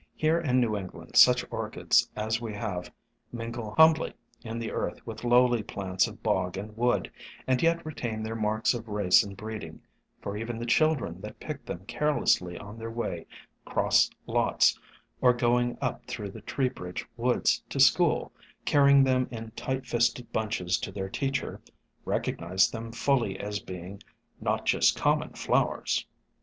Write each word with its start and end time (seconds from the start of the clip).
Here 0.15 0.39
in 0.39 0.59
New 0.59 0.75
England 0.75 1.15
such 1.15 1.45
Orchids 1.51 2.09
as 2.15 2.41
we 2.41 2.55
have 2.55 2.91
mingle 3.31 3.75
humbly 3.77 4.15
in 4.43 4.57
the 4.57 4.71
earth 4.71 4.97
with 5.05 5.23
lowly 5.23 5.61
plants 5.61 6.07
of 6.07 6.23
bog 6.23 6.57
and 6.57 6.75
wood, 6.75 7.11
and 7.45 7.61
yet 7.61 7.85
retain 7.85 8.23
their 8.23 8.35
marks 8.35 8.73
of 8.73 8.87
race 8.87 9.21
and 9.23 9.37
breeding, 9.37 9.79
for 10.19 10.35
even 10.35 10.57
the 10.57 10.65
children 10.65 11.21
that 11.21 11.39
pick 11.39 11.67
them 11.67 11.85
carelessly 11.85 12.57
on 12.57 12.79
their 12.79 12.89
way 12.89 13.27
"'cross 13.63 14.09
lots" 14.25 14.75
or 15.21 15.33
going 15.33 15.77
up 15.81 16.03
through 16.07 16.31
the 16.31 16.41
Tree 16.41 16.69
bridge 16.69 17.05
woods 17.15 17.61
to 17.69 17.79
school, 17.79 18.31
carrying 18.65 19.03
them 19.03 19.27
in 19.29 19.51
tight 19.51 19.85
fisted 19.85 20.31
bunches 20.33 20.79
to 20.79 20.91
their 20.91 21.09
teacher, 21.09 21.61
126 22.05 22.07
SOME 22.07 22.07
HUMBLE 22.07 22.13
ORCHIDS 22.15 22.67
recognize 22.71 22.71
them 22.71 22.91
fully 22.91 23.39
as 23.39 23.59
being 23.59 24.01
"not 24.39 24.65
just 24.65 24.97
common 24.97 25.29
flowers." 25.33 26.07